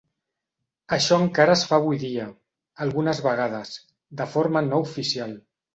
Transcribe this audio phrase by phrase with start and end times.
[0.97, 2.27] Això encara es fa avui dia,
[2.87, 3.79] algunes vegades,
[4.23, 5.43] de forma no oficial.